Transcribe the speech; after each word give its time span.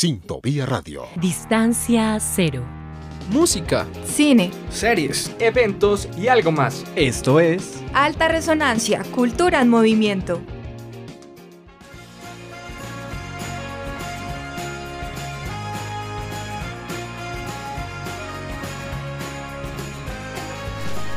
Sintovía 0.00 0.64
Radio. 0.64 1.04
Distancia 1.16 2.16
cero. 2.20 2.64
Música, 3.28 3.86
cine, 4.06 4.50
series, 4.70 5.30
eventos 5.38 6.08
y 6.16 6.28
algo 6.28 6.50
más. 6.52 6.86
Esto 6.96 7.38
es 7.38 7.82
Alta 7.92 8.28
Resonancia, 8.28 9.02
Cultura 9.14 9.60
en 9.60 9.68
Movimiento. 9.68 10.40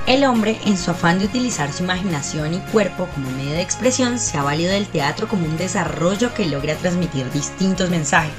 El 0.08 0.26
hombre, 0.26 0.60
en 0.66 0.78
su 0.78 0.92
afán 0.92 1.20
de 1.20 1.26
utilizar 1.28 1.72
su 1.72 1.84
imaginación 1.84 2.54
y 2.54 2.60
cuerpo 2.74 3.08
como 3.14 3.32
medio 3.32 3.54
de 3.54 3.62
expresión, 3.62 4.20
se 4.20 4.38
ha 4.38 4.44
valido 4.44 4.74
del 4.74 4.88
teatro 4.88 5.30
como 5.30 5.46
un 5.46 5.56
desarrollo 5.56 6.34
que 6.34 6.48
logra 6.48 6.76
transmitir 6.76 7.32
distintos 7.32 7.90
mensajes. 7.90 8.34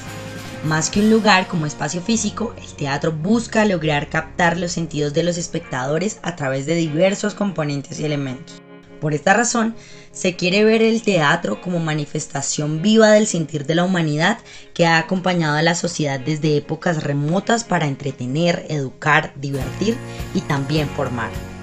Más 0.65 0.89
que 0.89 1.01
un 1.01 1.11
lugar 1.11 1.46
como 1.46 1.67
espacio 1.67 2.01
físico, 2.01 2.55
el 2.57 2.73
teatro 2.75 3.12
busca 3.12 3.66
lograr 3.66 4.09
captar 4.09 4.57
los 4.57 4.73
sentidos 4.73 5.12
de 5.12 5.23
los 5.23 5.37
espectadores 5.37 6.21
a 6.23 6.37
través 6.37 6.65
de 6.65 6.75
diversos 6.75 7.34
componentes 7.34 8.01
y 8.01 8.07
elementos. 8.07 8.62
Por 8.98 9.12
esta 9.12 9.35
razón, 9.35 9.74
se 10.11 10.37
quiere 10.37 10.65
ver 10.65 10.80
el 10.80 11.02
teatro 11.02 11.61
como 11.61 11.80
manifestación 11.80 12.80
viva 12.80 13.11
del 13.11 13.27
sentir 13.27 13.66
de 13.66 13.74
la 13.74 13.85
humanidad 13.85 14.38
que 14.73 14.87
ha 14.87 14.97
acompañado 14.97 15.59
a 15.59 15.62
la 15.62 15.74
sociedad 15.74 16.19
desde 16.19 16.57
épocas 16.57 17.05
remotas 17.05 17.65
para 17.65 17.87
entretener, 17.87 18.65
educar, 18.71 19.35
divertir 19.37 19.99
y 20.33 20.41
también 20.41 20.88
formar. 20.88 21.54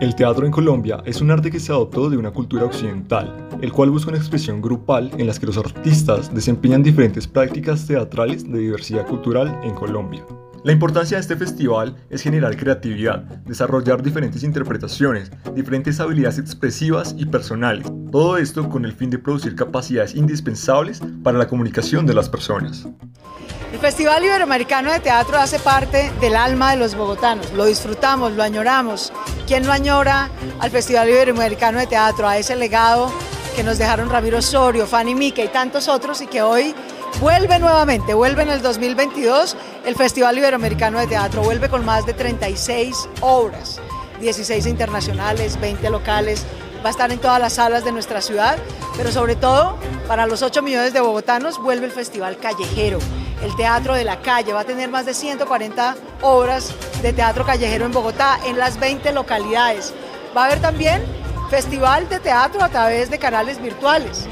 El 0.00 0.16
teatro 0.16 0.44
en 0.44 0.50
Colombia 0.50 1.02
es 1.06 1.20
un 1.20 1.30
arte 1.30 1.52
que 1.52 1.60
se 1.60 1.70
adoptó 1.70 2.10
de 2.10 2.16
una 2.16 2.32
cultura 2.32 2.64
occidental, 2.64 3.48
el 3.60 3.70
cual 3.70 3.90
busca 3.90 4.10
una 4.10 4.18
expresión 4.18 4.60
grupal 4.60 5.12
en 5.18 5.28
la 5.28 5.34
que 5.34 5.46
los 5.46 5.56
artistas 5.56 6.34
desempeñan 6.34 6.82
diferentes 6.82 7.28
prácticas 7.28 7.86
teatrales 7.86 8.50
de 8.50 8.58
diversidad 8.58 9.06
cultural 9.06 9.56
en 9.62 9.72
Colombia. 9.74 10.26
La 10.64 10.72
importancia 10.72 11.16
de 11.16 11.20
este 11.20 11.36
festival 11.36 11.94
es 12.10 12.22
generar 12.22 12.56
creatividad, 12.56 13.22
desarrollar 13.44 14.02
diferentes 14.02 14.42
interpretaciones, 14.42 15.30
diferentes 15.54 16.00
habilidades 16.00 16.38
expresivas 16.38 17.14
y 17.16 17.26
personales, 17.26 17.86
todo 18.10 18.36
esto 18.36 18.68
con 18.68 18.84
el 18.84 18.92
fin 18.92 19.10
de 19.10 19.18
producir 19.18 19.54
capacidades 19.54 20.16
indispensables 20.16 21.02
para 21.22 21.38
la 21.38 21.46
comunicación 21.46 22.04
de 22.04 22.14
las 22.14 22.28
personas. 22.28 22.88
El 23.74 23.80
Festival 23.80 24.24
Iberoamericano 24.24 24.92
de 24.92 25.00
Teatro 25.00 25.36
hace 25.36 25.58
parte 25.58 26.12
del 26.20 26.36
alma 26.36 26.70
de 26.70 26.76
los 26.76 26.94
bogotanos, 26.94 27.50
lo 27.54 27.64
disfrutamos, 27.64 28.30
lo 28.30 28.44
añoramos. 28.44 29.12
¿Quién 29.48 29.64
no 29.64 29.72
añora 29.72 30.30
al 30.60 30.70
Festival 30.70 31.08
Iberoamericano 31.08 31.80
de 31.80 31.88
Teatro, 31.88 32.28
a 32.28 32.38
ese 32.38 32.54
legado 32.54 33.10
que 33.56 33.64
nos 33.64 33.76
dejaron 33.76 34.10
Ramiro 34.10 34.38
Osorio, 34.38 34.86
Fanny 34.86 35.16
Mica 35.16 35.42
y 35.42 35.48
tantos 35.48 35.88
otros 35.88 36.20
y 36.20 36.28
que 36.28 36.40
hoy 36.40 36.72
vuelve 37.20 37.58
nuevamente, 37.58 38.14
vuelve 38.14 38.44
en 38.44 38.50
el 38.50 38.62
2022 38.62 39.56
el 39.84 39.96
Festival 39.96 40.38
Iberoamericano 40.38 41.00
de 41.00 41.08
Teatro, 41.08 41.42
vuelve 41.42 41.68
con 41.68 41.84
más 41.84 42.06
de 42.06 42.12
36 42.14 43.08
obras, 43.22 43.80
16 44.20 44.66
internacionales, 44.66 45.60
20 45.60 45.90
locales, 45.90 46.46
va 46.84 46.90
a 46.90 46.92
estar 46.92 47.10
en 47.10 47.18
todas 47.18 47.40
las 47.40 47.54
salas 47.54 47.84
de 47.84 47.90
nuestra 47.90 48.22
ciudad, 48.22 48.56
pero 48.96 49.10
sobre 49.10 49.34
todo 49.34 49.76
para 50.06 50.28
los 50.28 50.42
8 50.42 50.62
millones 50.62 50.92
de 50.92 51.00
bogotanos 51.00 51.60
vuelve 51.60 51.86
el 51.86 51.92
Festival 51.92 52.36
Callejero, 52.36 53.00
el 53.42 53.54
Teatro 53.56 53.94
de 53.94 54.04
la 54.04 54.20
Calle, 54.20 54.52
va 54.52 54.60
a 54.60 54.64
tener 54.64 54.88
más 54.88 55.06
de 55.06 55.14
140 55.14 55.96
obras 56.22 56.74
de 57.02 57.12
teatro 57.12 57.44
callejero 57.44 57.86
en 57.86 57.92
Bogotá, 57.92 58.38
en 58.46 58.58
las 58.58 58.78
20 58.78 59.12
localidades. 59.12 59.92
Va 60.36 60.42
a 60.42 60.46
haber 60.46 60.60
también 60.60 61.02
festival 61.50 62.08
de 62.08 62.20
teatro 62.20 62.62
a 62.62 62.68
través 62.68 63.10
de 63.10 63.18
canales 63.18 63.60
virtuales 63.60 64.26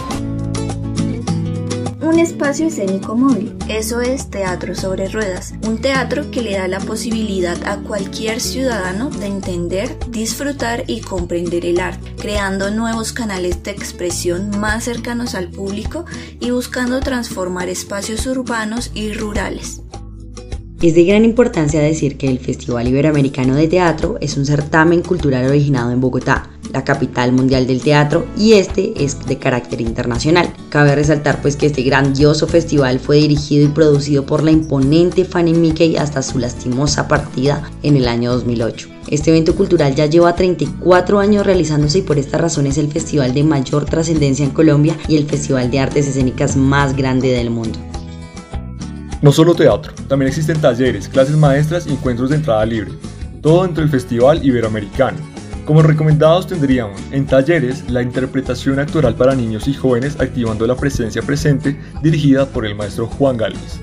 un 2.03 2.19
espacio 2.19 2.67
escénico 2.67 3.17
móvil, 3.17 3.55
eso 3.69 4.01
es 4.01 4.29
teatro 4.29 4.75
sobre 4.75 5.09
ruedas, 5.09 5.55
un 5.67 5.81
teatro 5.81 6.31
que 6.33 6.43
le 6.43 6.55
da 6.55 6.67
la 6.67 6.81
posibilidad 6.81 7.57
a 7.65 7.77
cualquier 7.79 8.41
ciudadano 8.41 9.09
de 9.09 9.27
entender, 9.27 9.97
disfrutar 10.11 10.85
y 10.89 11.01
comprender 11.01 11.65
el 11.65 11.79
arte, 11.79 12.15
creando 12.21 12.71
nuevos 12.71 13.13
canales 13.13 13.63
de 13.63 13.71
expresión 13.71 14.51
más 14.59 14.85
cercanos 14.85 15.37
al 15.37 15.49
público 15.49 16.05
y 16.41 16.51
buscando 16.51 16.99
transformar 17.01 17.69
espacios 17.69 18.27
urbanos 18.27 18.91
y 18.95 19.13
rurales. 19.13 19.83
Es 20.83 20.97
de 20.97 21.05
gran 21.05 21.25
importancia 21.25 21.81
decir 21.81 22.17
que 22.19 22.27
el 22.27 22.41
Festival 22.41 22.89
Iberoamericano 22.89 23.55
de 23.55 23.69
Teatro 23.69 24.19
es 24.21 24.37
un 24.37 24.45
certamen 24.45 25.03
cultural 25.03 25.47
originado 25.47 25.93
en 25.93 26.01
Bogotá, 26.01 26.51
la 26.73 26.85
capital 26.85 27.33
mundial 27.33 27.67
del 27.67 27.83
teatro, 27.83 28.27
y 28.37 28.55
este 28.55 29.05
es 29.05 29.27
de 29.27 29.39
carácter 29.39 29.81
internacional. 29.81 30.53
Cabe 30.69 30.95
resaltar 30.95 31.41
pues 31.43 31.57
que 31.57 31.67
este 31.67 31.83
grandioso 31.83 32.47
festival 32.47 32.99
fue 32.99 33.17
dirigido 33.17 33.65
y 33.65 33.69
producido 33.69 34.25
por 34.27 34.43
la 34.43 34.51
imponente 34.51 35.25
Fanny 35.25 35.55
Mickey 35.55 35.97
hasta 35.97 36.23
su 36.23 36.39
lastimosa 36.39 37.09
partida 37.09 37.71
en 37.83 37.97
el 37.97 38.09
año 38.09 38.33
2008. 38.33 38.89
Este 39.09 39.31
evento 39.31 39.55
cultural 39.55 39.95
ya 39.95 40.07
lleva 40.07 40.35
34 40.35 41.19
años 41.19 41.45
realizándose 41.45 41.99
y 41.99 42.03
por 42.03 42.19
esta 42.19 42.39
razón 42.39 42.67
es 42.67 42.79
el 42.79 42.91
festival 42.91 43.35
de 43.35 43.45
mayor 43.45 43.85
trascendencia 43.85 44.45
en 44.45 44.53
Colombia 44.53 44.97
y 45.09 45.17
el 45.17 45.27
festival 45.27 45.71
de 45.71 45.81
artes 45.81 46.07
escénicas 46.07 46.57
más 46.57 46.97
grande 46.97 47.29
del 47.29 47.51
mundo. 47.51 47.79
No 49.21 49.31
solo 49.31 49.55
teatro, 49.55 49.93
también 50.09 50.29
existen 50.29 50.61
talleres, 50.61 51.09
clases 51.09 51.37
maestras 51.37 51.87
y 51.87 51.93
encuentros 51.93 52.31
de 52.31 52.37
entrada 52.37 52.67
libre, 52.67 52.93
todo 53.41 53.63
dentro 53.63 53.83
del 53.83 53.91
Festival 53.91 54.45
Iberoamericano. 54.45 55.32
Como 55.65 55.81
recomendados 55.81 56.49
tendríamos 56.49 57.01
en 57.13 57.25
talleres 57.25 57.89
la 57.89 58.03
interpretación 58.03 58.81
actoral 58.81 59.15
para 59.15 59.37
niños 59.37 59.69
y 59.69 59.75
jóvenes 59.75 60.19
activando 60.19 60.67
la 60.67 60.75
presencia 60.75 61.23
presente 61.23 61.79
dirigida 62.03 62.47
por 62.47 62.67
el 62.67 62.75
maestro 62.75 63.07
Juan 63.07 63.37
Galvez. 63.37 63.81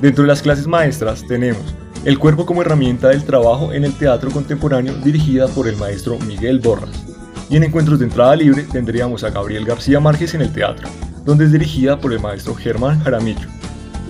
Dentro 0.00 0.22
de 0.22 0.28
las 0.28 0.40
clases 0.40 0.68
maestras 0.68 1.26
tenemos 1.26 1.74
el 2.04 2.20
cuerpo 2.20 2.46
como 2.46 2.62
herramienta 2.62 3.08
del 3.08 3.24
trabajo 3.24 3.72
en 3.72 3.84
el 3.84 3.92
teatro 3.92 4.30
contemporáneo 4.30 4.94
dirigida 5.02 5.48
por 5.48 5.66
el 5.66 5.76
maestro 5.76 6.16
Miguel 6.20 6.60
Borras. 6.60 7.04
Y 7.50 7.56
en 7.56 7.64
encuentros 7.64 7.98
de 7.98 8.04
entrada 8.04 8.36
libre 8.36 8.62
tendríamos 8.62 9.24
a 9.24 9.30
Gabriel 9.30 9.64
García 9.64 9.98
Márquez 9.98 10.34
en 10.34 10.42
el 10.42 10.52
teatro, 10.52 10.88
donde 11.24 11.46
es 11.46 11.52
dirigida 11.52 11.98
por 11.98 12.12
el 12.12 12.20
maestro 12.20 12.54
Germán 12.54 13.00
Jaramillo. 13.00 13.48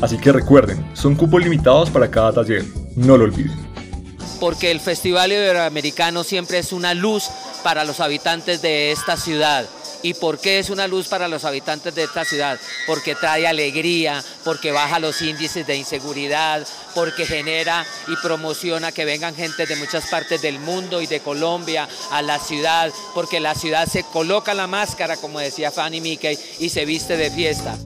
Así 0.03 0.19
que 0.19 0.33
recuerden, 0.33 0.85
son 0.93 1.15
cupos 1.15 1.43
limitados 1.43 1.89
para 1.89 2.11
cada 2.11 2.33
taller, 2.35 2.65
no 2.95 3.17
lo 3.17 3.25
olviden. 3.25 3.66
Porque 4.41 4.71
el 4.71 4.81
Festival 4.81 5.33
Iberoamericano 5.33 6.25
siempre 6.25 6.59
es 6.59 6.73
una 6.73 6.95
luz 6.95 7.25
para 7.63 7.85
los 7.85 8.01
habitantes 8.01 8.63
de 8.63 8.93
esta 8.93 9.17
ciudad. 9.17 9.67
¿Y 10.03 10.15
por 10.15 10.39
qué 10.39 10.59
es 10.59 10.71
una 10.71 10.87
luz 10.87 11.09
para 11.09 11.27
los 11.27 11.45
habitantes 11.45 11.95
de 11.95 12.05
esta 12.05 12.25
ciudad? 12.25 12.61
Porque 12.87 13.15
trae 13.15 13.47
alegría, 13.47 14.23
porque 14.45 14.71
baja 14.71 15.01
los 15.01 15.21
índices 15.23 15.67
de 15.67 15.77
inseguridad, 15.77 16.67
porque 16.95 17.27
genera 17.27 17.85
y 18.07 18.15
promociona 18.17 18.93
que 18.93 19.05
vengan 19.05 19.35
gente 19.35 19.67
de 19.67 19.77
muchas 19.77 20.07
partes 20.07 20.43
del 20.43 20.61
mundo 20.61 21.01
y 21.01 21.07
de 21.07 21.21
Colombia 21.21 21.89
a 22.11 22.23
la 22.23 22.39
ciudad, 22.39 22.93
porque 23.15 23.41
la 23.41 23.55
ciudad 23.55 23.89
se 23.89 24.05
coloca 24.05 24.55
la 24.55 24.67
máscara, 24.67 25.17
como 25.17 25.41
decía 25.41 25.73
Fanny 25.73 26.01
Mickey, 26.01 26.39
y 26.61 26.69
se 26.69 26.85
viste 26.85 27.17
de 27.17 27.31
fiesta. 27.31 27.77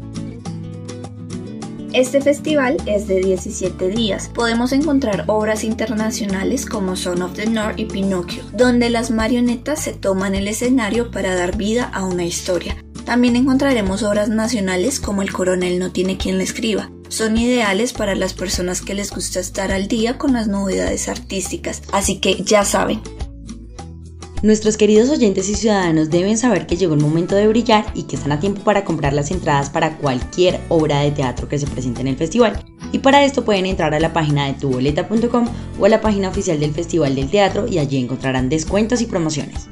Este 1.92 2.20
festival 2.20 2.76
es 2.86 3.08
de 3.08 3.20
17 3.20 3.88
días. 3.88 4.30
Podemos 4.32 4.70
encontrar 4.70 5.24
obras 5.26 5.64
internacionales 5.64 6.64
como 6.64 6.94
Son 6.94 7.20
of 7.20 7.32
the 7.32 7.46
North 7.46 7.80
y 7.80 7.86
Pinocchio, 7.86 8.44
donde 8.52 8.90
las 8.90 9.10
marionetas 9.10 9.80
se 9.80 9.92
toman 9.92 10.36
el 10.36 10.46
escenario 10.46 11.10
para 11.10 11.34
dar 11.34 11.56
vida 11.56 11.90
a 11.92 12.04
una 12.04 12.24
historia. 12.24 12.76
También 13.04 13.34
encontraremos 13.34 14.04
obras 14.04 14.28
nacionales 14.28 15.00
como 15.00 15.22
El 15.22 15.32
coronel 15.32 15.80
no 15.80 15.90
tiene 15.90 16.16
quien 16.16 16.38
le 16.38 16.44
escriba. 16.44 16.92
Son 17.08 17.36
ideales 17.36 17.92
para 17.92 18.14
las 18.14 18.34
personas 18.34 18.82
que 18.82 18.94
les 18.94 19.10
gusta 19.10 19.40
estar 19.40 19.72
al 19.72 19.88
día 19.88 20.16
con 20.16 20.32
las 20.32 20.46
novedades 20.46 21.08
artísticas, 21.08 21.82
así 21.90 22.20
que 22.20 22.44
ya 22.44 22.64
saben, 22.64 23.00
Nuestros 24.42 24.78
queridos 24.78 25.10
oyentes 25.10 25.50
y 25.50 25.54
ciudadanos 25.54 26.08
deben 26.08 26.38
saber 26.38 26.66
que 26.66 26.78
llegó 26.78 26.94
el 26.94 27.00
momento 27.00 27.34
de 27.34 27.46
brillar 27.46 27.84
y 27.92 28.04
que 28.04 28.16
están 28.16 28.32
a 28.32 28.40
tiempo 28.40 28.62
para 28.62 28.86
comprar 28.86 29.12
las 29.12 29.30
entradas 29.30 29.68
para 29.68 29.98
cualquier 29.98 30.60
obra 30.70 31.00
de 31.00 31.10
teatro 31.10 31.46
que 31.46 31.58
se 31.58 31.66
presente 31.66 32.00
en 32.00 32.06
el 32.06 32.16
festival. 32.16 32.64
Y 32.90 33.00
para 33.00 33.22
esto 33.22 33.44
pueden 33.44 33.66
entrar 33.66 33.92
a 33.92 34.00
la 34.00 34.14
página 34.14 34.46
de 34.46 34.54
tuboleta.com 34.54 35.46
o 35.78 35.84
a 35.84 35.88
la 35.90 36.00
página 36.00 36.30
oficial 36.30 36.58
del 36.58 36.72
Festival 36.72 37.14
del 37.16 37.28
Teatro 37.28 37.66
y 37.68 37.78
allí 37.78 37.98
encontrarán 37.98 38.48
descuentos 38.48 39.02
y 39.02 39.06
promociones. 39.06 39.68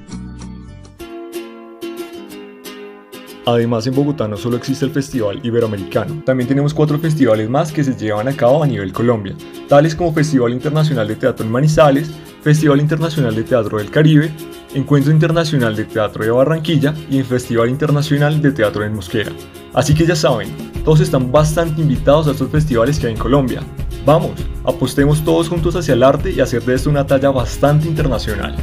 Además, 3.47 3.87
en 3.87 3.95
Bogotá 3.95 4.29
no 4.29 4.37
solo 4.37 4.59
existe 4.59 4.85
el 4.85 4.91
Festival 4.91 5.41
Iberoamericano, 5.43 6.23
también 6.27 6.47
tenemos 6.47 6.75
cuatro 6.75 6.99
festivales 6.99 7.49
más 7.49 7.73
que 7.73 7.83
se 7.83 7.97
llevan 7.97 8.29
a 8.29 8.37
cabo 8.37 8.63
a 8.63 8.67
nivel 8.67 8.93
Colombia, 8.93 9.35
tales 9.67 9.95
como 9.95 10.13
Festival 10.13 10.53
Internacional 10.53 11.09
de 11.09 11.17
Teatro 11.17 11.47
en 11.47 11.53
Manizales, 11.53 12.11
Festival 12.43 12.81
Internacional 12.81 13.35
de 13.35 13.45
Teatro 13.45 13.79
del 13.79 13.91
Caribe, 13.91 14.31
Encuentro 14.75 15.13
Internacional 15.13 15.75
de 15.75 15.85
Teatro 15.85 16.25
de 16.25 16.31
Barranquilla 16.31 16.95
y 17.11 17.19
el 17.19 17.25
Festival 17.25 17.71
Internacional 17.71 18.41
de 18.41 18.53
Teatro 18.53 18.85
en 18.85 18.95
Mosquera. 18.95 19.33
Así 19.75 19.95
que 19.95 20.07
ya 20.07 20.17
saben, 20.17 20.49
todos 20.85 21.01
están 21.01 21.33
bastante 21.33 21.81
invitados 21.81 22.29
a 22.29 22.33
estos 22.33 22.51
festivales 22.51 22.99
que 22.99 23.07
hay 23.07 23.15
en 23.15 23.19
Colombia. 23.19 23.63
Vamos, 24.05 24.33
apostemos 24.65 25.25
todos 25.25 25.49
juntos 25.49 25.77
hacia 25.77 25.95
el 25.95 26.03
arte 26.03 26.31
y 26.31 26.41
hacer 26.41 26.63
de 26.63 26.75
esto 26.75 26.91
una 26.91 27.07
talla 27.07 27.31
bastante 27.31 27.89
internacional. 27.89 28.57